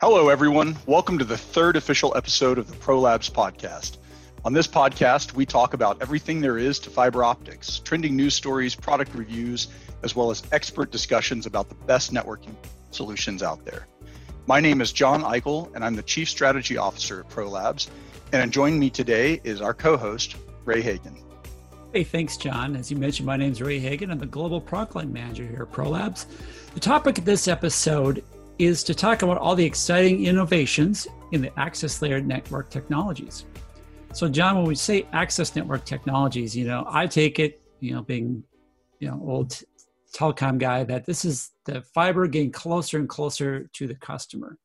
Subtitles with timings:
[0.00, 0.76] Hello, everyone.
[0.86, 3.96] Welcome to the third official episode of the ProLabs podcast.
[4.44, 8.76] On this podcast, we talk about everything there is to fiber optics, trending news stories,
[8.76, 9.66] product reviews,
[10.04, 12.54] as well as expert discussions about the best networking
[12.92, 13.88] solutions out there.
[14.46, 17.88] My name is John Eichel, and I'm the Chief Strategy Officer at ProLabs.
[18.32, 21.16] And joining me today is our co host, Ray Hagan.
[21.92, 22.76] Hey, thanks, John.
[22.76, 24.12] As you mentioned, my name is Ray Hagan.
[24.12, 26.26] I'm the Global Product Line Manager here at ProLabs.
[26.74, 28.22] The topic of this episode
[28.58, 33.44] is to talk about all the exciting innovations in the access layer network technologies.
[34.12, 38.02] So, John, when we say access network technologies, you know, I take it, you know,
[38.02, 38.42] being,
[39.00, 39.62] you know, old
[40.14, 44.56] telecom guy, that this is the fiber getting closer and closer to the customer.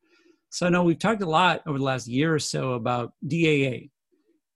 [0.49, 3.89] So, I know we've talked a lot over the last year or so about DAA,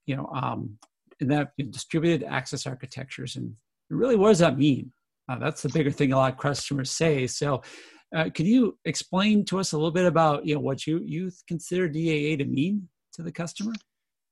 [0.05, 0.79] you know, um,
[1.19, 3.53] and that you know, distributed access architectures, and
[3.89, 4.91] really, what does that mean?
[5.29, 7.27] Uh, that's the bigger thing a lot of customers say.
[7.27, 7.61] So,
[8.15, 11.31] uh, can you explain to us a little bit about you know what you you
[11.47, 13.73] consider DAA to mean to the customer?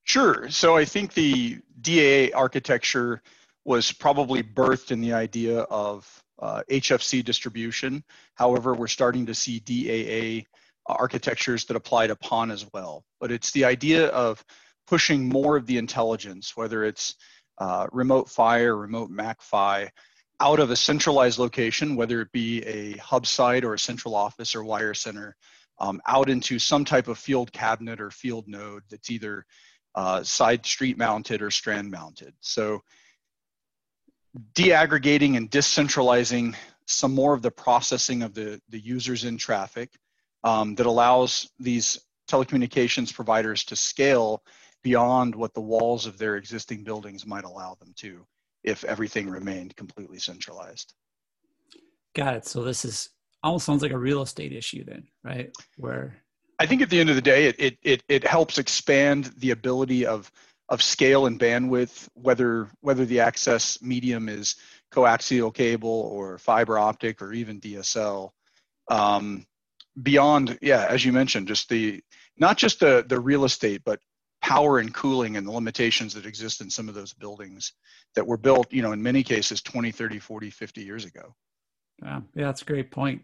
[0.03, 0.49] Sure.
[0.49, 3.21] So I think the DAA architecture
[3.65, 6.07] was probably birthed in the idea of
[6.39, 8.03] uh, HFC distribution.
[8.35, 10.45] However, we're starting to see DAA
[10.85, 13.03] architectures that apply to PON as well.
[13.19, 14.43] But it's the idea of
[14.85, 17.15] pushing more of the intelligence, whether it's
[17.57, 19.89] uh, remote PHY or remote MAC-PHY,
[20.39, 24.55] out of a centralized location, whether it be a hub site or a central office
[24.55, 25.35] or wire center,
[25.79, 29.45] um, out into some type of field cabinet or field node that's either
[29.95, 32.33] uh, side street mounted or strand mounted.
[32.41, 32.81] So
[34.53, 36.55] deaggregating and decentralizing
[36.87, 39.89] some more of the processing of the, the users in traffic
[40.43, 44.43] um, that allows these telecommunications providers to scale
[44.83, 48.25] beyond what the walls of their existing buildings might allow them to
[48.65, 50.93] if everything remained completely centralized.
[52.15, 52.47] Got it.
[52.47, 53.09] So this is
[53.43, 55.51] almost sounds like a real estate issue then, right?
[55.77, 56.17] Where
[56.59, 59.51] I think at the end of the day, it it it, it helps expand the
[59.51, 60.31] ability of
[60.69, 64.55] of scale and bandwidth, whether whether the access medium is
[64.91, 68.31] coaxial cable or fiber optic or even DSL.
[68.89, 69.45] Um,
[70.01, 72.01] beyond, yeah, as you mentioned, just the
[72.37, 73.99] not just the the real estate, but
[74.45, 77.73] power and cooling and the limitations that exist in some of those buildings
[78.13, 81.33] that were built, you know, in many cases 20, 30, 40, 50 years ago.
[82.03, 83.23] Yeah, yeah that's a great point.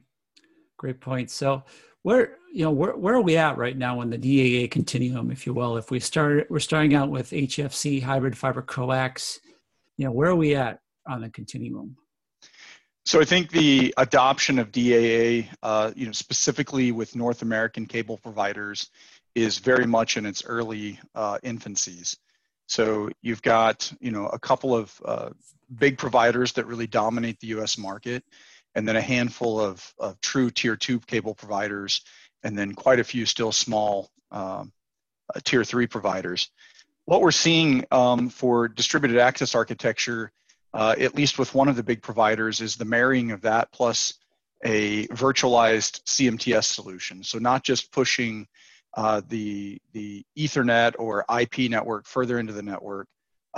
[0.77, 1.29] Great point.
[1.29, 1.61] So
[2.01, 5.45] where, you know, where, where are we at right now in the DAA continuum, if
[5.45, 5.77] you will?
[5.77, 9.39] If we start, we're starting out with HFC, hybrid fiber coax,
[9.97, 11.97] you know, where are we at on the continuum?
[13.05, 18.17] So I think the adoption of DAA, uh, you know, specifically with North American cable
[18.17, 18.89] providers,
[19.35, 22.17] is very much in its early uh, infancies.
[22.67, 25.29] So you've got you know a couple of uh,
[25.77, 27.77] big providers that really dominate the U.S.
[27.77, 28.23] market,
[28.75, 32.01] and then a handful of, of true tier two cable providers,
[32.43, 34.71] and then quite a few still small um,
[35.33, 36.49] uh, tier three providers.
[37.05, 40.31] What we're seeing um, for distributed access architecture,
[40.73, 44.13] uh, at least with one of the big providers, is the marrying of that plus
[44.63, 47.23] a virtualized CMTS solution.
[47.23, 48.47] So not just pushing
[48.95, 53.07] uh, the, the Ethernet or IP network further into the network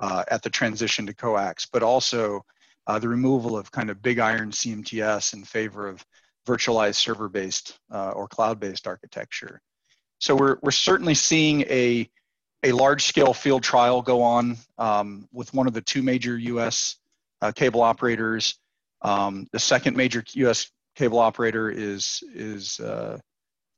[0.02, 2.44] uh, at the transition to coax, but also
[2.88, 6.04] uh, the removal of kind of big iron CMTS in favor of
[6.46, 9.62] virtualized server-based uh, or cloud-based architecture.
[10.20, 12.10] So we're, we're certainly seeing a,
[12.64, 16.98] a large-scale field trial go on um, with one of the two major U.S.
[17.42, 18.58] Uh, cable operators.
[19.02, 20.72] Um, the second major U.S.
[20.96, 22.80] cable operator is, is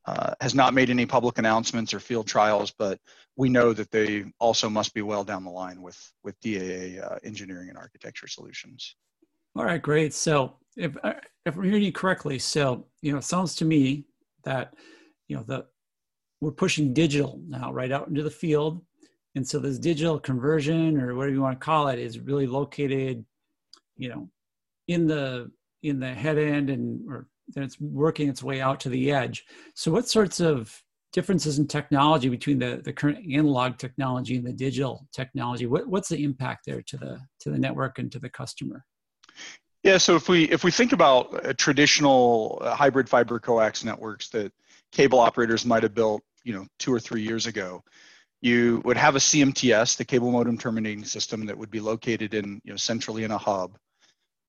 [0.08, 3.00] uh, has not made any public announcements or field trials, but
[3.36, 7.18] we know that they also must be well down the line with with DAA uh,
[7.24, 8.96] engineering and architecture solutions.
[9.56, 10.14] All right, great.
[10.14, 11.14] So if uh,
[11.46, 14.06] if I'm hearing you correctly, so you know, it sounds to me
[14.44, 14.74] that
[15.28, 15.66] you know the
[16.42, 18.82] we're pushing digital now right out into the field,
[19.36, 23.26] and so this digital conversion or whatever you want to call it is really located,
[23.98, 24.30] you know,
[24.88, 25.52] in the
[25.82, 29.46] in the head end and or then it's working its way out to the edge.
[29.76, 30.82] So, what sorts of
[31.14, 35.66] differences in technology between the, the current analog technology and the digital technology?
[35.66, 38.86] What, what's the impact there to the to the network and to the customer?
[39.84, 44.52] Yeah, so if we if we think about traditional uh, hybrid fiber coax networks that
[44.92, 47.84] cable operators might have built, you know, two or three years ago,
[48.42, 52.60] you would have a CMTS, the cable modem terminating system, that would be located in
[52.64, 53.78] you know centrally in a hub.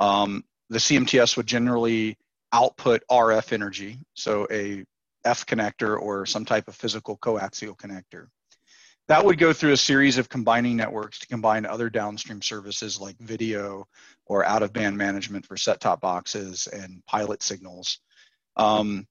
[0.00, 2.16] Um, the CMTS would generally
[2.52, 4.84] output RF energy, so a
[5.24, 8.28] F connector or some type of physical coaxial connector.
[9.08, 13.16] That would go through a series of combining networks to combine other downstream services like
[13.20, 13.86] video
[14.26, 18.00] or out of band management for set top boxes and pilot signals.
[18.56, 19.06] Um,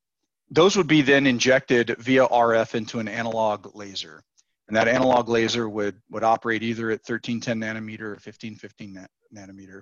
[0.52, 4.22] those would be then injected via RF into an analog laser.
[4.68, 9.82] And that analog laser would, would operate either at 1310 nanometer or 1515 nanometer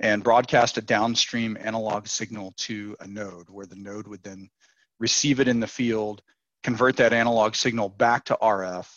[0.00, 4.48] and broadcast a downstream analog signal to a node where the node would then
[4.98, 6.22] receive it in the field,
[6.62, 8.88] convert that analog signal back to RF,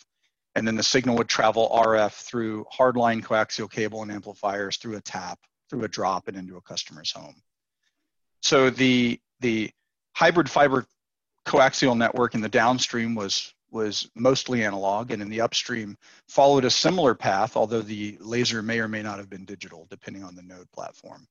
[0.54, 5.00] and then the signal would travel RF through hardline coaxial cable and amplifiers through a
[5.00, 7.36] tap, through a drop, and into a customer's home.
[8.40, 9.70] So the the
[10.14, 10.86] hybrid fiber
[11.46, 15.96] coaxial network in the downstream was was mostly analog and in the upstream
[16.28, 20.24] followed a similar path although the laser may or may not have been digital depending
[20.24, 21.26] on the node platform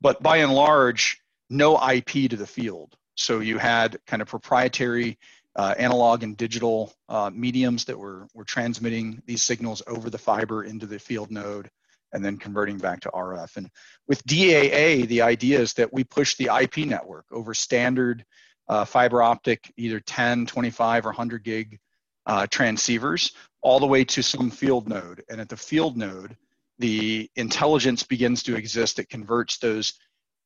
[0.00, 1.20] but by and large
[1.50, 5.18] no ip to the field so you had kind of proprietary
[5.56, 10.64] uh, analog and digital uh, mediums that were, were transmitting these signals over the fiber
[10.64, 11.70] into the field node
[12.12, 13.56] and then converting back to RF.
[13.56, 13.70] And
[14.06, 18.24] with DAA, the idea is that we push the IP network over standard
[18.68, 21.78] uh, fiber optic, either 10, 25, or 100 gig
[22.26, 25.22] uh, transceivers, all the way to some field node.
[25.28, 26.36] And at the field node,
[26.78, 29.94] the intelligence begins to exist that converts those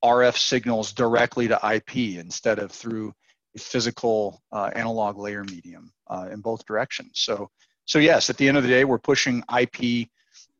[0.04, 3.14] RF signals directly to IP instead of through
[3.56, 7.12] a physical uh, analog layer medium uh, in both directions.
[7.14, 7.50] So,
[7.86, 10.08] so yes, at the end of the day, we're pushing IP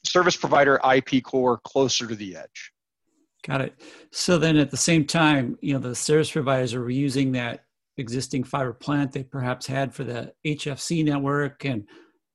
[0.05, 2.73] service provider IP core closer to the edge.
[3.46, 3.81] Got it.
[4.10, 7.64] So then at the same time, you know, the service providers are reusing that
[7.96, 11.84] existing fiber plant they perhaps had for the HFC network and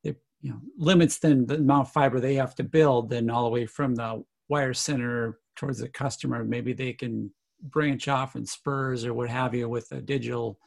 [0.03, 3.43] it you know limits then the amount of fiber they have to build then all
[3.43, 6.43] the way from the wire center towards the customer.
[6.43, 7.31] Maybe they can
[7.61, 10.59] branch off in spurs or what have you with a digital,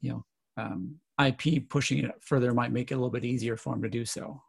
[0.00, 0.24] you know,
[0.56, 3.88] um, IP pushing it further might make it a little bit easier for them to
[3.88, 4.40] do so.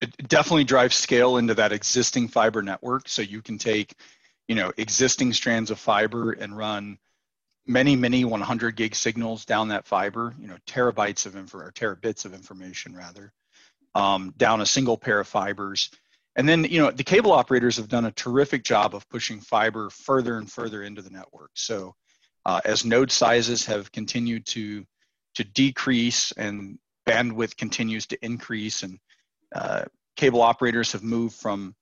[0.00, 3.08] It definitely drives scale into that existing fiber network.
[3.08, 3.94] So you can take,
[4.48, 6.98] you know, existing strands of fiber and run
[7.66, 12.24] many, many 100 gig signals down that fiber, you know, terabytes of info or terabits
[12.24, 13.32] of information rather,
[13.94, 15.90] um, down a single pair of fibers
[16.36, 19.90] and then, you know, the cable operators have done a terrific job of pushing fiber
[19.90, 21.50] further and further into the network.
[21.54, 21.94] So
[22.46, 24.84] uh, as node sizes have continued to,
[25.34, 28.98] to decrease and bandwidth continues to increase and
[29.54, 29.84] uh,
[30.16, 31.74] cable operators have moved from,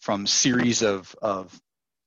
[0.00, 1.56] from series of, of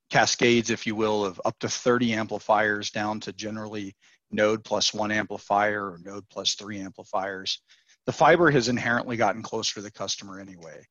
[0.10, 3.96] cascades, if you will, of up to 30 amplifiers down to generally
[4.32, 7.62] node plus one amplifier or node plus three amplifiers.
[8.06, 10.86] The fiber has inherently gotten closer to the customer anyway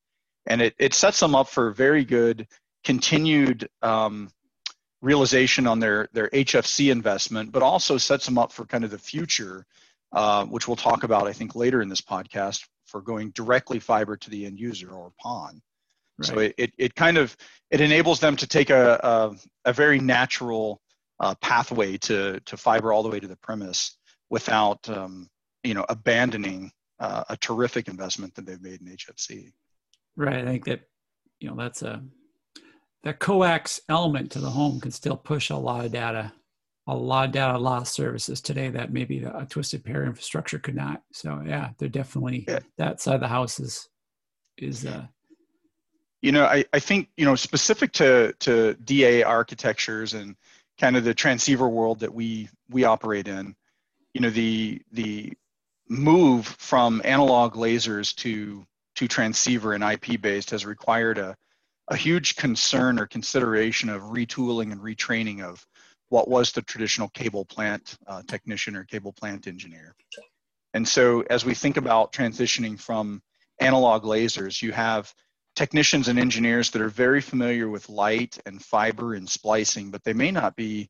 [0.46, 2.46] and it, it sets them up for very good
[2.84, 4.30] continued um,
[5.00, 8.98] realization on their their HFC investment, but also sets them up for kind of the
[8.98, 9.64] future,
[10.12, 14.16] uh, which we'll talk about I think later in this podcast for going directly fiber
[14.16, 15.60] to the end user or PON.
[16.18, 16.26] Right.
[16.26, 17.36] So it, it, it kind of
[17.70, 20.80] it enables them to take a a, a very natural
[21.20, 23.96] uh, pathway to to fiber all the way to the premise
[24.30, 25.28] without um,
[25.62, 29.52] you know abandoning uh, a terrific investment that they've made in HFC.
[30.16, 30.38] Right.
[30.38, 30.82] I think that,
[31.40, 32.02] you know, that's a,
[33.02, 36.32] that coax element to the home can still push a lot of data,
[36.86, 40.58] a lot of data, a lot of services today that maybe a twisted pair infrastructure
[40.58, 41.02] could not.
[41.12, 42.60] So yeah, they're definitely yeah.
[42.78, 43.88] that side of the house is,
[44.56, 45.06] is, uh,
[46.24, 50.36] you know, I, I think, you know, specific to, to DA architectures and
[50.80, 53.54] kind of the transceiver world that we, we operate in,
[54.14, 55.34] you know, the, the
[55.86, 61.36] move from analog lasers to to transceiver and IP based has required a,
[61.88, 65.66] a huge concern or consideration of retooling and retraining of
[66.08, 69.94] what was the traditional cable plant uh, technician or cable plant engineer.
[70.72, 73.20] And so as we think about transitioning from
[73.60, 75.12] analog lasers, you have
[75.54, 80.12] technicians and engineers that are very familiar with light and fiber and splicing, but they
[80.12, 80.88] may not be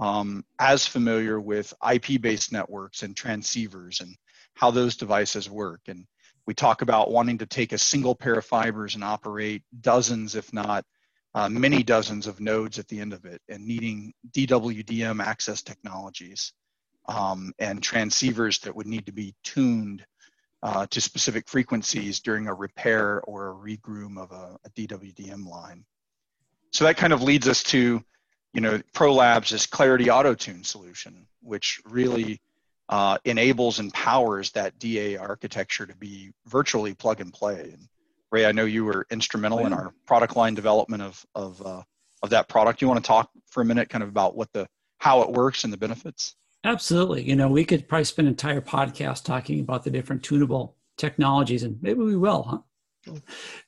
[0.00, 4.14] um, as familiar with IP-based networks and transceivers and
[4.54, 5.80] how those devices work.
[5.88, 6.06] And
[6.46, 10.52] we talk about wanting to take a single pair of fibers and operate dozens, if
[10.52, 10.84] not
[11.34, 16.52] uh, many dozens of nodes at the end of it and needing DWDM access technologies
[17.08, 20.04] um, and transceivers that would need to be tuned
[20.62, 25.84] uh, to specific frequencies during a repair or a regroom of a, a DWDM line.
[26.70, 28.02] So that kind of leads us to,
[28.52, 32.40] you know, ProLabs' Clarity Auto Tune solution, which really
[32.88, 37.70] uh, enables and powers that DA architecture to be virtually plug and play.
[37.72, 37.88] And
[38.30, 41.82] Ray, I know you were instrumental oh, in our product line development of of uh,
[42.22, 42.80] of that product.
[42.80, 44.66] You want to talk for a minute, kind of about what the
[44.98, 46.36] how it works and the benefits?
[46.64, 47.24] Absolutely.
[47.28, 51.64] You know, we could probably spend an entire podcast talking about the different tunable technologies,
[51.64, 52.58] and maybe we will, huh?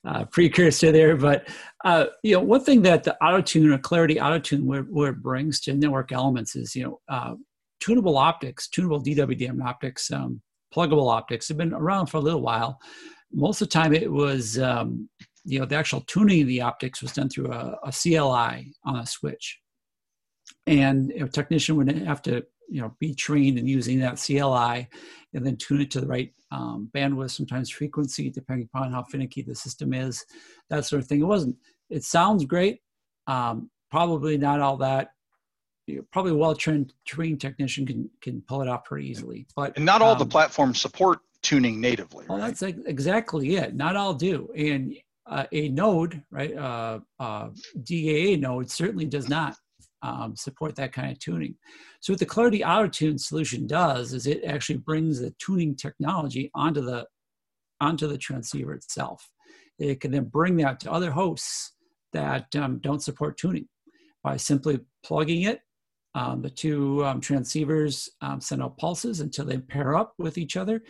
[0.05, 1.49] Uh, precursor there, but
[1.85, 5.11] uh, you know, one thing that the auto tune or Clarity auto tune where, where
[5.11, 7.35] it brings to network elements is you know uh,
[7.81, 10.41] tunable optics, tunable DWDM optics, um,
[10.73, 12.79] pluggable optics have been around for a little while.
[13.33, 15.09] Most of the time, it was um,
[15.45, 18.97] you know the actual tuning of the optics was done through a, a CLI on
[18.97, 19.59] a switch,
[20.69, 24.89] and a technician would have to you know be trained in using that CLI
[25.35, 29.43] and then tune it to the right um, bandwidth, sometimes frequency, depending upon how finicky
[29.43, 30.25] the system is,
[30.71, 31.21] that sort of thing.
[31.21, 31.57] It wasn't.
[31.91, 32.81] It sounds great.
[33.27, 35.11] Um, probably not all that.
[36.13, 39.47] Probably a well-trained trained technician can can pull it off pretty easily.
[39.55, 42.25] But and not all um, the platforms support tuning natively.
[42.29, 42.57] Well, right?
[42.57, 43.75] that's exactly it.
[43.75, 44.95] Not all do, and
[45.27, 46.57] uh, a node, right?
[46.57, 47.49] Uh, uh,
[47.83, 49.57] DAA node certainly does not
[50.05, 51.55] um, support that kind of tuning.
[52.01, 56.51] So what the Clarity Auto Tune solution does is it actually brings the tuning technology
[56.55, 57.07] onto the
[57.81, 59.29] onto the transceiver itself.
[59.79, 61.73] It can then bring that to other hosts
[62.13, 63.67] that um, don't support tuning
[64.23, 65.61] by simply plugging it.
[66.15, 70.57] Um, the two um, transceivers um, send out pulses until they pair up with each
[70.57, 70.83] other,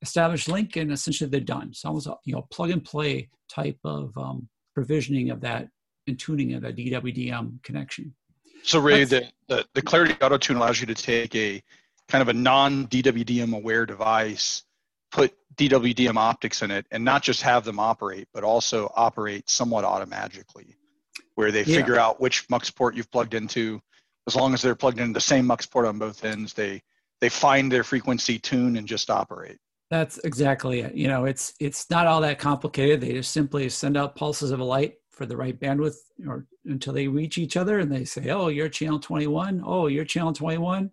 [0.00, 1.68] establish link, and essentially they're done.
[1.68, 5.68] It's almost a you know plug and play type of um, provisioning of that
[6.08, 8.14] and tuning of that DWDM connection.
[8.62, 11.62] So Ray, the, the, the Clarity Auto Tune allows you to take a
[12.08, 14.62] kind of a non-DWDM aware device,
[15.10, 19.84] put DWDM optics in it, and not just have them operate, but also operate somewhat
[19.84, 20.76] automatically,
[21.34, 21.76] where they yeah.
[21.76, 23.80] figure out which mux port you've plugged into.
[24.26, 26.82] As long as they're plugged into the same mux port on both ends, they
[27.20, 29.58] they find their frequency tune and just operate.
[29.90, 30.94] That's exactly it.
[30.94, 33.00] You know, it's it's not all that complicated.
[33.00, 36.92] They just simply send out pulses of a light for the right bandwidth or until
[36.92, 39.62] they reach each other and they say, oh, you're channel 21.
[39.64, 40.90] Oh, you're channel 21.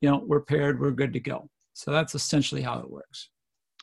[0.00, 1.48] You know, we're paired, we're good to go.
[1.74, 3.28] So that's essentially how it works.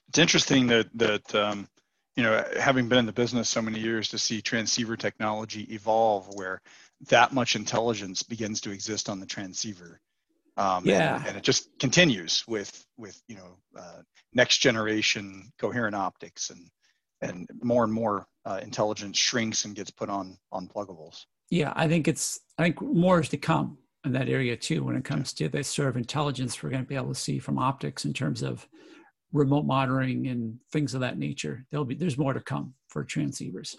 [0.10, 1.68] It's interesting that, that um,
[2.16, 6.28] you know, having been in the business so many years to see transceiver technology evolve
[6.34, 6.62] where
[7.08, 10.02] that much intelligence begins to exist on the transceiver.
[10.58, 11.18] Um, yeah.
[11.18, 14.02] And, and, it just continues with, with you know, uh,
[14.34, 16.70] next generation coherent optics and,
[17.22, 21.26] and more and more uh, intelligence shrinks and gets put on on pluggables.
[21.50, 24.96] Yeah, I think it's I think more is to come in that area too when
[24.96, 27.60] it comes to this sort of intelligence we're going to be able to see from
[27.60, 28.68] optics in terms of
[29.34, 31.66] remote monitoring and things of that nature.
[31.70, 33.76] There'll be there's more to come for transceivers.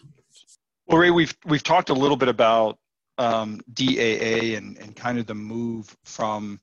[0.87, 2.79] Well, Ray, we've we've talked a little bit about
[3.19, 6.61] um, DAA and and kind of the move from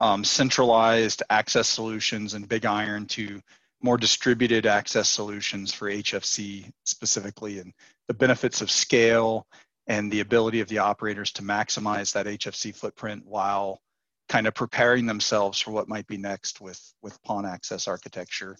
[0.00, 3.40] um, centralized access solutions and big iron to
[3.82, 7.72] more distributed access solutions for HFC specifically and
[8.08, 9.46] the benefits of scale
[9.86, 13.80] and the ability of the operators to maximize that HFC footprint while
[14.28, 18.56] kind of preparing themselves for what might be next with, with PON access architecture.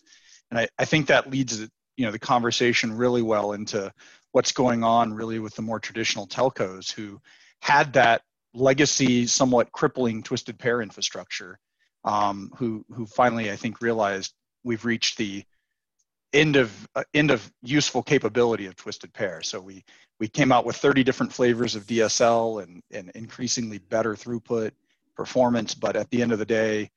[0.50, 3.92] And I, I think that leads you know the conversation really well into
[4.32, 7.20] what's going on really with the more traditional telcos who
[7.60, 8.22] had that
[8.54, 11.58] legacy somewhat crippling twisted pair infrastructure
[12.04, 14.32] um, who who finally I think realized
[14.64, 15.44] we've reached the
[16.32, 19.42] end of uh, end of useful capability of twisted pair.
[19.42, 19.84] So we
[20.18, 24.72] we came out with 30 different flavors of DSL and and increasingly better throughput
[25.16, 25.74] performance.
[25.74, 26.90] But at the end of the day,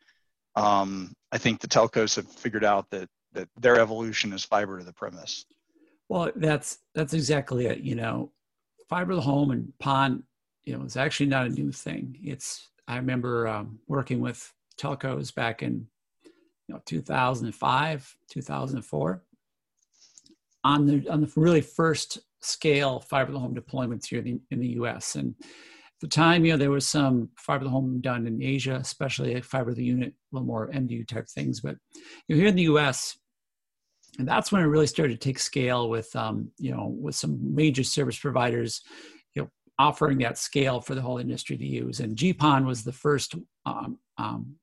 [0.56, 4.86] um, I think the telcos have figured out that that their evolution is fiber to
[4.86, 5.46] the premise.
[6.08, 7.80] Well, that's that's exactly it.
[7.80, 8.32] You know,
[8.90, 10.24] fiber to the home and PON,
[10.64, 12.18] you know, is actually not a new thing.
[12.24, 15.88] It's I remember um, working with telcos back in
[16.68, 19.24] you know 2005 2004
[20.64, 24.40] on the on the really first scale fiber to the home deployments here in the,
[24.52, 27.72] in the us and at the time you know there was some fiber to the
[27.72, 31.62] home done in asia especially fiber to the unit a little more mdu type things.
[31.62, 31.78] But
[32.28, 33.18] you know, here in the us
[34.18, 37.54] and that's when it really started to take scale with um, you know with some
[37.54, 38.82] major service providers
[39.34, 42.00] you know offering that scale for the whole industry to use.
[42.00, 44.56] And gpon was the first um, um,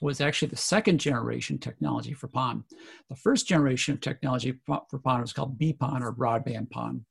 [0.00, 2.64] was actually the second generation technology for PON.
[3.08, 7.04] The first generation of technology for PON was called BPON or broadband PON.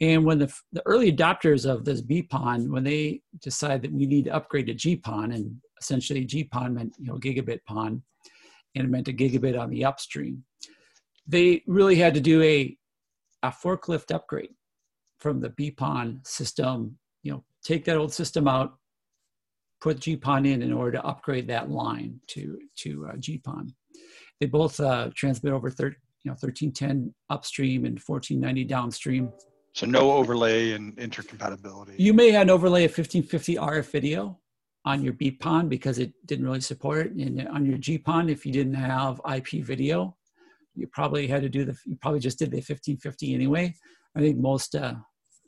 [0.00, 4.24] And when the, the early adopters of this BPON, when they decided that we need
[4.24, 8.02] to upgrade to GPON, and essentially GPON meant you know gigabit PON,
[8.74, 10.44] and it meant a gigabit on the upstream,
[11.26, 12.76] they really had to do a,
[13.42, 14.50] a forklift upgrade
[15.18, 16.98] from the BPON system.
[17.22, 18.74] You know, take that old system out,
[19.84, 23.70] put GPON in in order to upgrade that line to to uh, GPON.
[24.40, 29.30] They both uh, transmit over thir- you know 1310 upstream and 1490 downstream.
[29.74, 31.96] So no overlay and intercompatibility.
[31.98, 34.40] You may have an overlay of 1550 RF video
[34.86, 37.12] on your BPON because it didn't really support it.
[37.12, 40.16] And on your GPON, if you didn't have IP video,
[40.74, 43.74] you probably had to do the, you probably just did the 1550 anyway.
[44.16, 44.94] I think most, uh,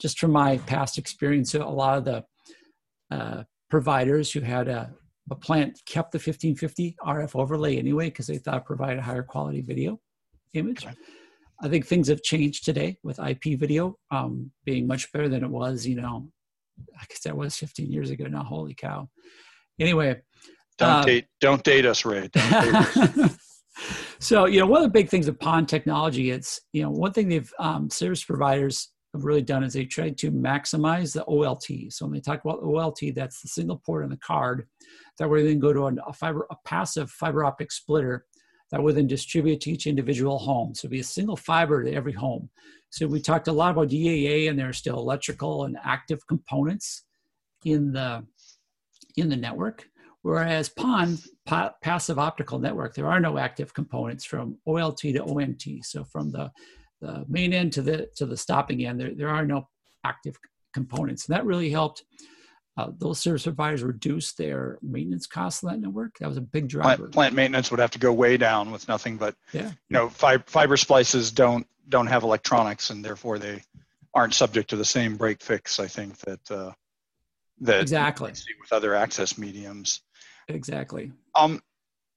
[0.01, 2.25] just from my past experience, a lot of the
[3.17, 4.95] uh, providers who had a
[5.29, 9.25] but Plant kept the 1550 RF overlay anyway because they thought it provided a higher
[9.25, 9.99] quality video
[10.55, 10.87] image.
[10.87, 10.95] Okay.
[11.63, 15.51] I think things have changed today with IP video um, being much better than it
[15.51, 16.29] was, you know,
[16.95, 18.45] I guess that was 15 years ago now.
[18.45, 19.09] Holy cow.
[19.81, 20.21] Anyway.
[20.79, 22.29] Don't uh, date, don't date us, Ray.
[22.29, 23.37] Date us.
[24.21, 27.13] so, you know, one of the big things of PON technology, it's, you know, one
[27.13, 31.93] thing they've, um, service providers have really done is they tried to maximize the OLT.
[31.93, 34.67] So when they talk about OLT, that's the single port on the card
[35.19, 38.27] that would then go to a fiber, a passive fiber optic splitter
[38.71, 40.75] that would then distribute to each individual home.
[40.75, 42.51] So be a single fiber to every home.
[42.91, 47.05] So we talked a lot about DAA, and there are still electrical and active components
[47.65, 48.25] in the
[49.17, 49.89] in the network.
[50.23, 55.63] Whereas PON, pa- passive optical network, there are no active components from OLT to ONT.
[55.83, 56.51] So from the,
[57.07, 59.69] the main end to the to the stopping end, there, there are no
[60.05, 60.37] active
[60.75, 61.27] components.
[61.27, 62.05] And that really helped
[62.77, 66.19] uh, those service providers reduce their maintenance costs on that network.
[66.19, 67.05] That was a big driver.
[67.05, 69.69] Plant, plant, maintenance would have to go way down with nothing but, yeah.
[69.69, 73.63] you know, fiber, fiber splices don't don't have electronics and therefore they
[74.13, 75.79] aren't subject to the same break fix.
[75.79, 76.73] I think that uh,
[77.61, 80.03] that exactly with other access mediums.
[80.49, 81.13] Exactly.
[81.35, 81.63] Um,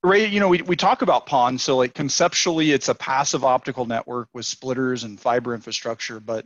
[0.01, 3.86] Ray, you know, we, we talk about PON, so like conceptually, it's a passive optical
[3.86, 6.46] network with splitters and fiber infrastructure, but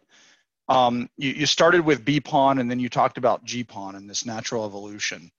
[0.70, 4.66] um, you, you started with BPON and then you talked about GPON and this natural
[4.66, 5.30] evolution.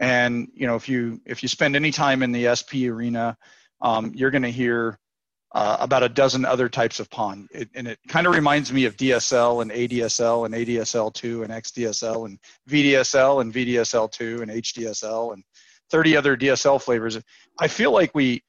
[0.00, 3.36] And you know, if you if you spend any time in the SP arena,
[3.80, 4.98] um, you're going to hear
[5.52, 7.48] uh, about a dozen other types of PON.
[7.50, 12.26] It, and it kind of reminds me of DSL and ADSL and ADSL2 and XDSL
[12.26, 15.42] and VDSL and VDSL2 and HDSL and
[15.90, 17.18] 30 other DSL flavors.
[17.58, 18.42] I feel like we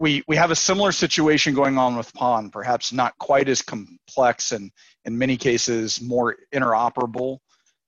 [0.00, 4.50] we we have a similar situation going on with PON, perhaps not quite as complex
[4.52, 4.72] and
[5.04, 7.38] in many cases more interoperable.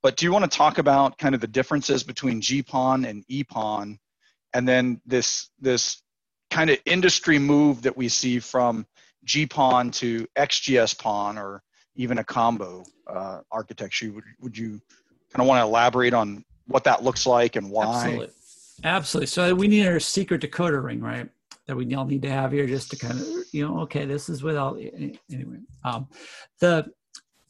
[0.03, 3.99] But do you want to talk about kind of the differences between GPON and EPON,
[4.53, 6.03] and then this this
[6.51, 8.87] kind of industry move that we see from
[9.27, 11.63] GPON to XGS PON or
[11.97, 14.13] even a combo uh, architecture?
[14.13, 14.81] Would would you
[15.33, 17.87] kind of want to elaborate on what that looks like and why?
[17.87, 18.31] Absolutely.
[18.85, 19.27] Absolutely.
[19.27, 21.29] So we need our secret decoder ring, right?
[21.67, 24.29] that we all need to have here just to kind of you know okay this
[24.29, 24.79] is without
[25.31, 26.09] anyway um,
[26.61, 26.87] the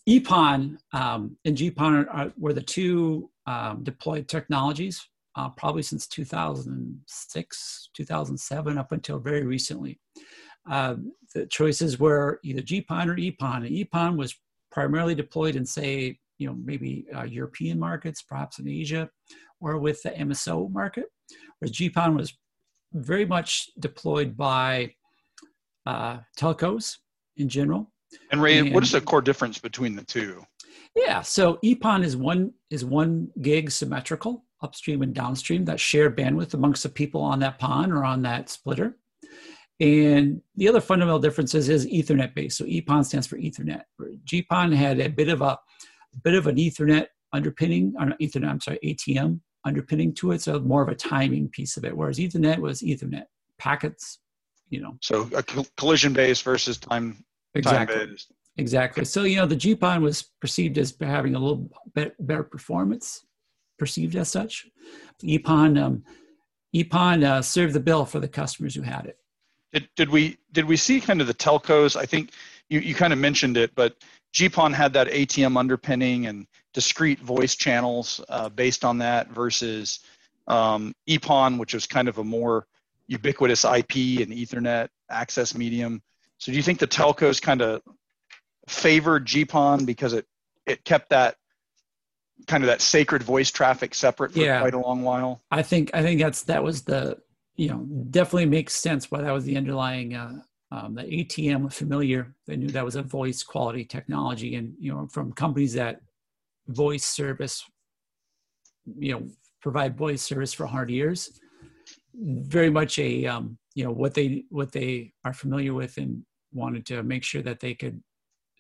[0.09, 7.91] epon um, and gpon are, were the two um, deployed technologies uh, probably since 2006
[7.95, 9.99] 2007 up until very recently
[10.71, 10.95] uh,
[11.35, 14.35] the choices were either gpon or epon and epon was
[14.71, 19.09] primarily deployed in say you know maybe uh, european markets perhaps in asia
[19.63, 21.07] or with the mso market
[21.59, 22.35] whereas gpon was
[22.93, 24.93] very much deployed by
[25.87, 26.99] uh, telcos
[27.37, 27.91] in general.
[28.31, 30.45] And Ray, and, what is the core difference between the two?
[30.95, 36.55] Yeah, so EPON is one is one gig symmetrical upstream and downstream that share bandwidth
[36.55, 38.99] amongst the people on that PON or on that splitter.
[39.81, 42.59] And the other fundamental differences is Ethernet based.
[42.59, 43.83] So EPON stands for Ethernet.
[44.25, 45.59] GPON had a bit of a,
[46.15, 50.59] a bit of an Ethernet underpinning, or Ethernet, I'm sorry, ATM underpinning to it, so
[50.61, 51.97] more of a timing piece of it.
[51.97, 53.25] Whereas Ethernet was Ethernet
[53.59, 54.19] packets,
[54.71, 54.97] you know.
[55.01, 55.43] So a
[55.77, 57.97] collision based versus time exactly.
[57.97, 58.17] Time.
[58.59, 59.05] Exactly.
[59.05, 63.25] So you know the GPON was perceived as having a little bit better performance,
[63.79, 64.67] perceived as such.
[65.23, 66.05] EPON um,
[66.75, 69.17] EPON uh, served the bill for the customers who had it.
[69.73, 71.97] Did, did we did we see kind of the telcos?
[71.97, 72.31] I think
[72.69, 73.97] you, you kind of mentioned it, but
[74.35, 80.01] GPON had that ATM underpinning and discrete voice channels uh, based on that versus
[80.49, 82.67] um, EPON, which was kind of a more
[83.07, 86.03] ubiquitous IP and Ethernet access medium.
[86.39, 87.83] So do you think the telcos kind of
[88.69, 90.27] favored GPON because it
[90.67, 91.37] it kept that
[92.47, 94.61] kind of that sacred voice traffic separate for yeah.
[94.61, 95.43] quite a long while?
[95.51, 97.19] I think I think that's that was the
[97.57, 102.35] you know definitely makes sense why that was the underlying uh, um, the ATM familiar.
[102.47, 106.01] They knew that was a voice quality technology, and you know from companies that
[106.69, 107.65] voice service,
[108.99, 109.29] you know,
[109.61, 111.41] provide voice service for 100 years.
[112.15, 116.85] Very much a, um, you know, what they what they are familiar with and wanted
[116.87, 118.03] to make sure that they could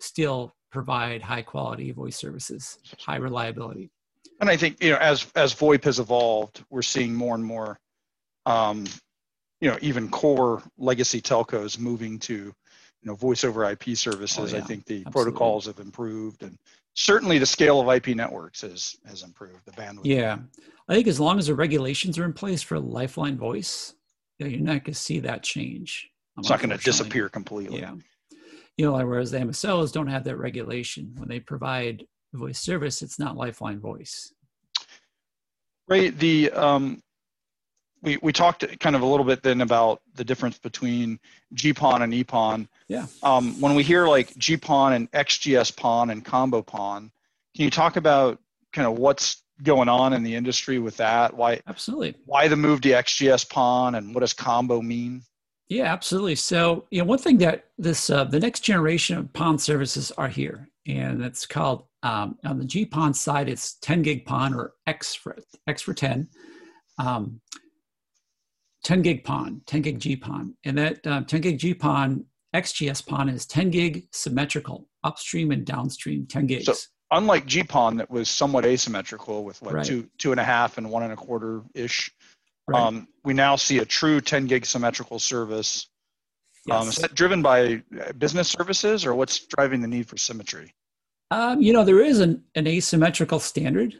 [0.00, 3.90] still provide high quality voice services, high reliability.
[4.40, 7.78] And I think you know, as as VoIP has evolved, we're seeing more and more,
[8.46, 8.84] um,
[9.60, 12.54] you know, even core legacy telcos moving to, you
[13.04, 14.52] know, voice over IP services.
[14.52, 14.62] Oh, yeah.
[14.62, 15.12] I think the Absolutely.
[15.12, 16.58] protocols have improved, and
[16.94, 19.64] certainly the scale of IP networks has has improved.
[19.64, 20.04] The bandwidth.
[20.04, 20.38] Yeah,
[20.88, 23.94] I think as long as the regulations are in place for Lifeline Voice,
[24.38, 26.08] you know, you're not going to see that change.
[26.38, 27.80] It's not going to disappear completely.
[27.80, 27.94] Yeah,
[28.76, 33.18] you know, whereas the MSOs don't have that regulation when they provide voice service, it's
[33.18, 34.32] not Lifeline Voice.
[35.88, 36.16] Right.
[36.18, 37.02] The um,
[38.02, 41.18] we, we talked kind of a little bit then about the difference between
[41.54, 42.68] GPON and EPON.
[42.88, 43.06] Yeah.
[43.22, 47.12] Um, when we hear like GPON and XGS PON and combo PON,
[47.54, 48.40] can you talk about
[48.72, 51.34] kind of what's going on in the industry with that?
[51.34, 55.22] Why absolutely why the move to XGS PON and what does combo mean?
[55.68, 56.34] Yeah, absolutely.
[56.34, 60.28] So, you know, one thing that this uh, the next generation of PON services are
[60.28, 65.14] here, and it's called um, on the GPON side, it's 10 gig PON or X
[65.14, 65.36] for
[65.66, 66.28] X for 10.
[66.98, 67.40] Um,
[68.84, 70.54] 10 gig PON, 10 gig GPON.
[70.64, 76.26] And that uh, 10 gig GPON, XGS PON is 10 gig symmetrical, upstream and downstream
[76.26, 76.66] 10 gigs.
[76.66, 76.74] So
[77.10, 79.84] unlike GPON that was somewhat asymmetrical with what, right.
[79.84, 82.10] two, two and a half and one and a quarter ish,
[82.66, 82.82] right.
[82.82, 85.88] um, we now see a true 10 gig symmetrical service.
[86.66, 86.82] Yes.
[86.82, 87.82] Um, is that driven by
[88.18, 90.74] business services or what's driving the need for symmetry?
[91.30, 93.98] Um, you know, there is an, an asymmetrical standard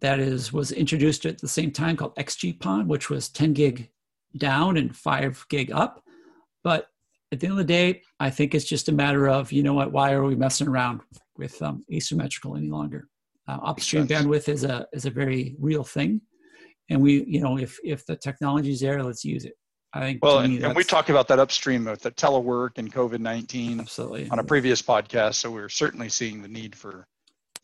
[0.00, 3.90] that is was introduced at the same time called XGPON, which was 10 gig
[4.36, 6.02] down and five gig up.
[6.64, 6.88] But
[7.32, 9.74] at the end of the day, I think it's just a matter of, you know
[9.74, 11.00] what, why are we messing around
[11.36, 13.08] with um, asymmetrical any longer?
[13.46, 16.20] Uh, upstream bandwidth is a, is a very real thing.
[16.90, 19.54] And we, you know, if, if the technology is there, let's use it.
[19.92, 23.20] I think well, and, and, we talked about that upstream with the telework and COVID
[23.20, 25.36] nineteen absolutely on a previous podcast.
[25.36, 27.06] So we're certainly seeing the need for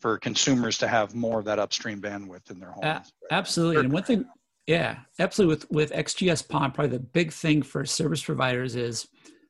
[0.01, 2.83] for consumers to have more of that upstream bandwidth in their homes.
[2.83, 2.99] Uh,
[3.29, 4.25] absolutely, and one thing
[4.67, 5.55] yeah, absolutely.
[5.55, 9.07] With with XGS PON, probably the big thing for service providers is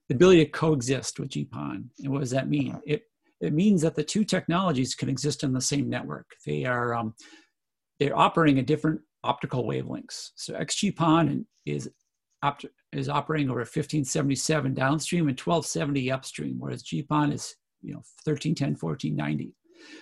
[0.10, 1.86] the ability to coexist with GPON.
[2.04, 2.72] And what does that mean?
[2.72, 2.82] Uh-huh.
[2.86, 3.04] It
[3.42, 6.28] it means that the two technologies can exist on the same network.
[6.46, 7.14] They are um,
[8.00, 10.32] they're operating at different optical wavelengths.
[10.36, 11.90] So XGPON is
[12.44, 18.76] opt- is operating over 1577 downstream and 1270 upstream, whereas GPON is you know 1310
[18.80, 19.54] 1490.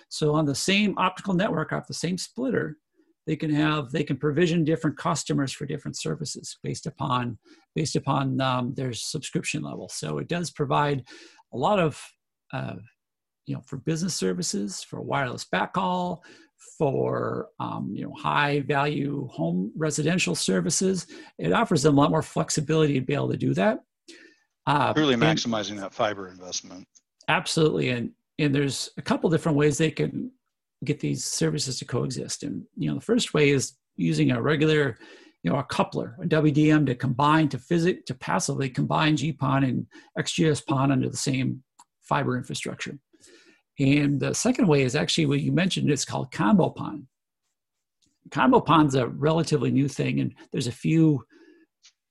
[0.08, 2.78] So on the same optical network off the same splitter,
[3.26, 7.38] they can have they can provision different customers for different services based upon
[7.74, 9.88] based upon um, their subscription level.
[9.88, 11.04] So it does provide
[11.52, 12.00] a lot of
[12.52, 12.76] uh,
[13.46, 16.20] you know for business services for wireless backhaul
[16.78, 21.06] for um, you know high value home residential services.
[21.38, 23.80] It offers them a lot more flexibility to be able to do that.
[24.66, 26.86] Uh, really maximizing and, that fiber investment.
[27.28, 30.30] Absolutely and and there's a couple different ways they can
[30.84, 32.42] get these services to coexist.
[32.42, 34.98] And you know, the first way is using a regular,
[35.42, 39.86] you know, a coupler, a WDM to combine to physic to passively combine GPON and
[40.18, 41.62] XGS PON under the same
[42.02, 42.98] fiber infrastructure.
[43.78, 45.90] And the second way is actually what you mentioned.
[45.90, 47.08] It's called combo PON.
[48.30, 51.24] Combo PON's a relatively new thing, and there's a few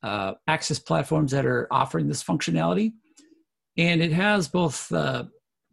[0.03, 2.93] uh, access platforms that are offering this functionality.
[3.77, 5.23] And it has both uh,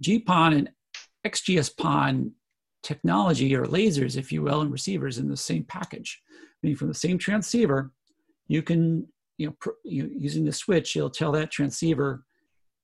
[0.02, 0.70] GPON and
[1.26, 2.32] XGS PON
[2.82, 6.20] technology or lasers, if you will, and receivers in the same package.
[6.62, 7.90] Meaning from the same transceiver,
[8.48, 9.06] you can,
[9.38, 12.24] you know, pr- you, using the switch, it'll tell that transceiver,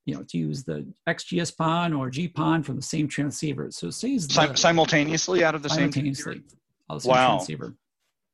[0.05, 3.71] you know, to use the XGS PON or GPON from the same transceiver.
[3.71, 6.43] So it saves the, simultaneously out of the simultaneously,
[6.89, 7.29] same, same wow.
[7.29, 7.75] transceiver.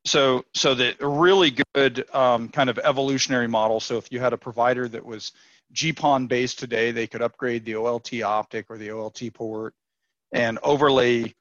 [0.05, 3.79] So, so the really good um, kind of evolutionary model.
[3.79, 5.33] So if you had a provider that was
[5.75, 9.75] GPON based today, they could upgrade the OLT optic or the OLT port
[10.33, 11.33] and overlay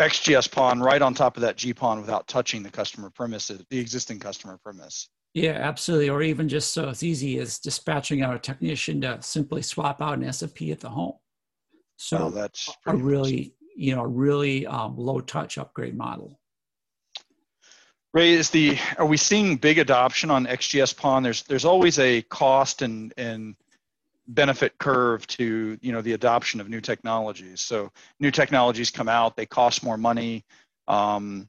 [0.00, 4.18] XGS PON right on top of that GPON without touching the customer premises, the existing
[4.18, 5.08] customer premise.
[5.34, 6.08] Yeah, absolutely.
[6.08, 10.18] Or even just so it's easy as dispatching out a technician to simply swap out
[10.18, 11.14] an SFP at the home.
[11.96, 16.40] So oh, that's a really, you know, a really um, low touch upgrade model.
[18.12, 21.22] Ray, is the are we seeing big adoption on XGS PON?
[21.22, 23.54] There's there's always a cost and and
[24.34, 27.60] benefit curve to you know the adoption of new technologies.
[27.60, 30.44] So new technologies come out, they cost more money.
[30.88, 31.48] Um,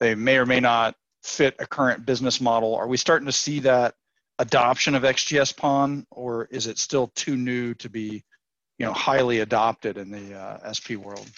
[0.00, 2.74] they may or may not fit a current business model.
[2.74, 3.94] Are we starting to see that
[4.38, 8.24] adoption of XGS PON, or is it still too new to be
[8.78, 11.30] you know highly adopted in the uh, SP world?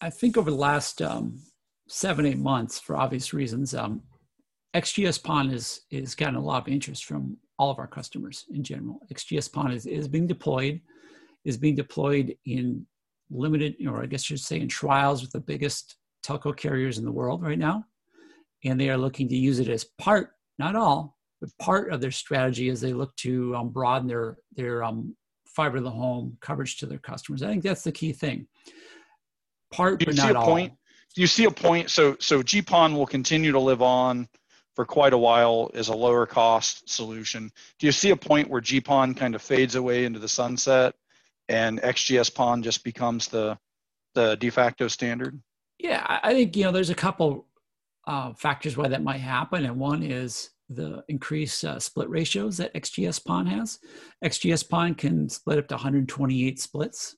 [0.00, 1.40] I think over the last um,
[1.88, 4.02] seven eight months, for obvious reasons, um,
[4.74, 8.62] XGS PON is is gotten a lot of interest from all of our customers in
[8.62, 9.00] general.
[9.12, 10.80] XGS PON is, is being deployed,
[11.44, 12.86] is being deployed in
[13.30, 17.04] limited, or I guess you should say in trials with the biggest telco carriers in
[17.04, 17.84] the world right now.
[18.64, 22.10] And they are looking to use it as part, not all, but part of their
[22.10, 25.16] strategy as they look to um, broaden their, their um,
[25.46, 27.42] fiber to the home coverage to their customers.
[27.42, 28.46] I think that's the key thing.
[29.72, 30.46] Part, but not all.
[30.46, 30.72] Point?
[31.14, 31.90] Do you see a point?
[31.90, 34.28] So, so GPON will continue to live on
[34.78, 37.50] for quite a while is a lower cost solution.
[37.80, 40.94] Do you see a point where GPON kind of fades away into the sunset
[41.48, 43.58] and XGS PON just becomes the
[44.14, 45.42] the de facto standard?
[45.80, 47.48] Yeah, I think you know there's a couple
[48.06, 52.72] uh, factors why that might happen, and one is the increased uh, split ratios that
[52.74, 53.80] XGS PON has.
[54.24, 57.16] XGS PON can split up to 128 splits,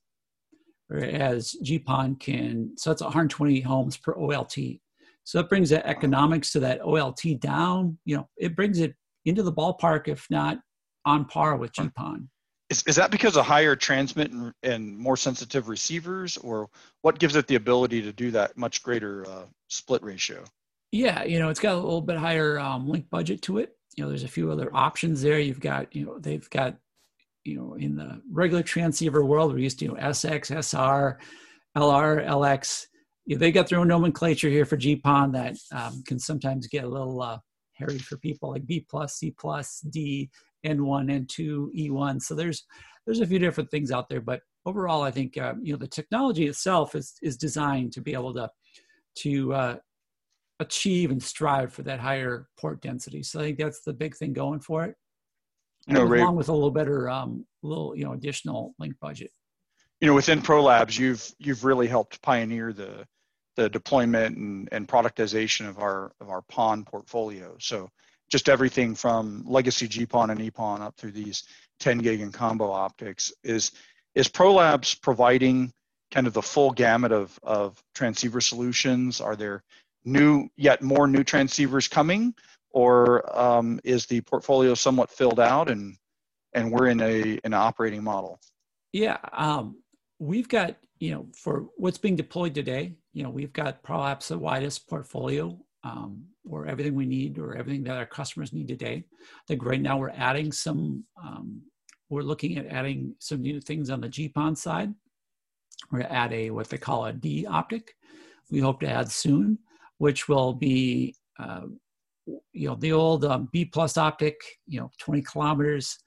[0.89, 4.81] whereas GPON can, so it's 120 homes per OLT.
[5.25, 7.99] So that brings the economics to that OLT down.
[8.05, 10.59] You know, it brings it into the ballpark, if not
[11.05, 12.27] on par with GPON.
[12.69, 16.69] Is, is that because of higher transmit and, and more sensitive receivers, or
[17.03, 20.45] what gives it the ability to do that much greater uh, split ratio?
[20.93, 23.77] Yeah, you know, it's got a little bit higher um, link budget to it.
[23.97, 25.41] You know, there's a few other options there.
[25.41, 26.77] You've got, you know, they've got,
[27.45, 31.19] you know, in the regular transceiver world, we're used to, you know, SX, SR,
[31.77, 32.87] LR, LX.
[33.27, 36.89] Know, they got their own nomenclature here for GPON that um, can sometimes get a
[36.89, 37.39] little uh,
[37.75, 40.31] hairy for people like B plus, C plus, D,
[40.67, 42.23] N1, N2, E1.
[42.23, 42.65] So there's
[43.07, 45.87] there's a few different things out there, but overall, I think uh, you know the
[45.87, 48.51] technology itself is is designed to be able to
[49.17, 49.77] to uh,
[50.61, 53.23] achieve and strive for that higher port density.
[53.23, 54.95] So I think that's the big thing going for it.
[55.89, 59.31] No, along with a little better, um, little you know, additional link budget.
[60.01, 63.07] You know, within ProLabs, you've you've really helped pioneer the
[63.57, 67.57] the deployment and, and productization of our of our PON portfolio.
[67.59, 67.91] So
[68.31, 71.45] just everything from legacy GPON and EPON up through these
[71.81, 73.73] 10 gig and combo optics is
[74.15, 75.73] is ProLabs providing
[76.11, 79.21] kind of the full gamut of of transceiver solutions?
[79.21, 79.63] Are there
[80.05, 82.35] new yet more new transceivers coming,
[82.71, 85.97] or um, is the portfolio somewhat filled out and
[86.53, 88.41] and we're in a an operating model?
[88.93, 89.77] Yeah, um,
[90.21, 94.39] we've got you know for what's being deployed today, you know we've got perhaps the
[94.39, 99.05] widest portfolio um, or everything we need or everything that our customers need today.
[99.21, 101.05] I think right now we're adding some.
[101.21, 101.63] Um,
[102.09, 104.93] we're looking at adding some new things on the GPON side.
[105.91, 107.95] We're going to add a what they call a D optic.
[108.51, 109.59] We hope to add soon
[110.01, 111.67] which will be uh,
[112.53, 115.99] you know the old um, B plus optic, you know 20 kilometers,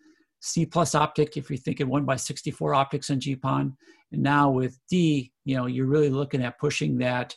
[0.46, 3.74] C plus optic if you're thinking one by 64 optics on GPON,
[4.12, 7.34] and now with D, you know you're really looking at pushing that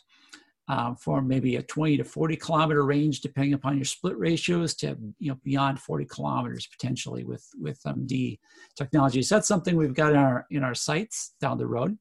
[0.67, 4.97] um, from maybe a 20 to 40 kilometer range, depending upon your split ratios, to
[5.19, 8.41] you know beyond 40 kilometers potentially with with um, D
[8.75, 9.29] technologies.
[9.29, 11.97] That's something we've got in our in our sights down the road.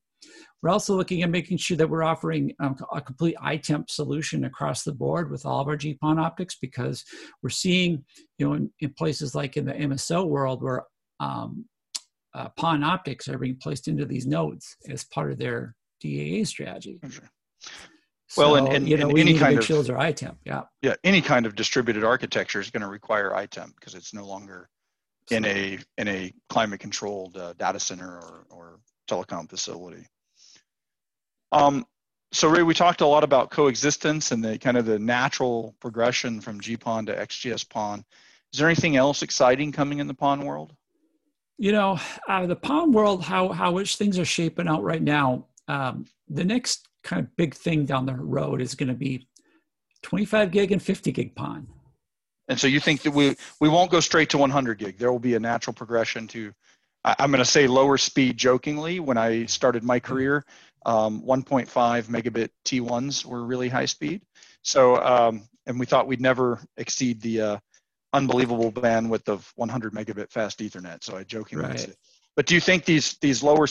[0.61, 4.83] We're also looking at making sure that we're offering um, a complete iTemp solution across
[4.83, 7.05] the board with all of our GPON optics because
[7.43, 8.05] we're seeing,
[8.39, 10.83] you know, in, in places like in the MSO world where
[11.21, 11.65] um,
[12.35, 17.01] uh, PON optics are being placed into these nodes as part of their DAA strategy.
[17.09, 17.31] Sure.
[18.37, 20.63] Well, and, and, you know, and any kind of shields or iTemp, yeah.
[20.83, 24.69] Yeah, any kind of distributed architecture is going to require iTemp because it's no longer
[25.31, 30.07] in a in a climate controlled uh, data center or, or telecom facility.
[31.53, 31.87] Um,
[32.33, 36.41] so Ray, we talked a lot about coexistence and the kind of the natural progression
[36.41, 38.05] from GPON to XGS PON.
[38.53, 40.75] Is there anything else exciting coming in the PON world?
[41.59, 45.47] You know, uh, the PON world, how how which things are shaping out right now.
[45.69, 49.27] Um, the next kind of big thing down the road is going to be
[50.03, 51.67] 25 gig and 50 gig PON.
[52.49, 54.99] And so you think that we we won't go straight to 100 gig.
[54.99, 56.53] There will be a natural progression to
[57.05, 58.99] I'm going to say lower speed jokingly.
[59.01, 60.45] When I started my career,
[60.85, 61.69] um, 1.5
[62.07, 64.23] megabit T1s were really high speed.
[64.63, 67.59] So, um, and we thought we'd never exceed the uh,
[68.13, 71.03] unbelievable bandwidth of 100 megabit fast Ethernet.
[71.03, 71.79] So I jokingly right.
[71.79, 71.95] said.
[72.35, 73.67] But do you think these these lower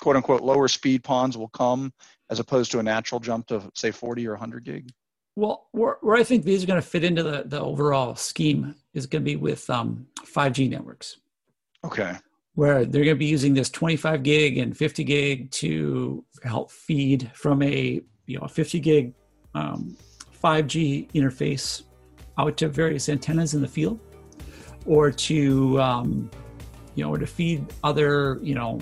[0.00, 1.92] quote unquote lower speed PONs will come
[2.30, 4.90] as opposed to a natural jump to say 40 or 100 gig?
[5.34, 8.74] Well, where, where I think these are going to fit into the, the overall scheme
[8.92, 11.16] is going to be with um, 5G networks.
[11.84, 12.16] Okay
[12.54, 17.30] where they're going to be using this 25 gig and 50 gig to help feed
[17.34, 19.14] from a you know a 50 gig
[19.54, 19.96] um,
[20.42, 21.82] 5G interface
[22.38, 23.98] out to various antennas in the field,
[24.86, 26.30] or to um,
[26.94, 28.80] you know or to feed other you know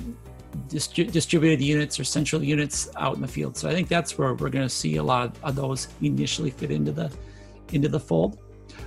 [0.68, 3.56] distri- distributed units or central units out in the field.
[3.56, 6.50] So I think that's where we're going to see a lot of, of those initially
[6.50, 7.12] fit into the
[7.72, 8.38] into the fold.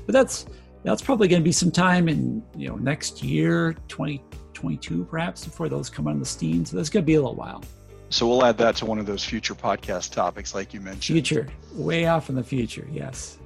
[0.06, 0.46] But that's
[0.84, 5.70] that's probably going to be some time in you know next year 2022 perhaps before
[5.70, 6.66] those come on the steam.
[6.66, 7.64] So that's going to be a little while.
[8.10, 11.16] So we'll add that to one of those future podcast topics, like you mentioned.
[11.16, 13.40] Future, way off in the future, yes.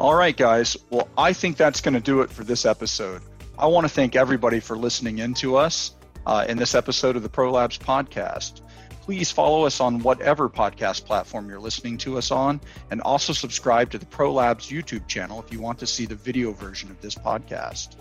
[0.00, 0.78] All right, guys.
[0.88, 3.20] Well, I think that's going to do it for this episode.
[3.58, 7.22] I want to thank everybody for listening in to us uh, in this episode of
[7.22, 8.62] the ProLabs podcast.
[9.02, 13.90] Please follow us on whatever podcast platform you're listening to us on, and also subscribe
[13.90, 17.14] to the ProLabs YouTube channel if you want to see the video version of this
[17.14, 17.96] podcast.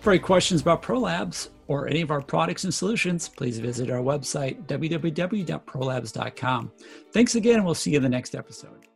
[0.00, 4.00] For any questions about ProLabs or any of our products and solutions, please visit our
[4.00, 6.72] website, www.prolabs.com.
[7.12, 8.88] Thanks again, and we'll see you in the next episode.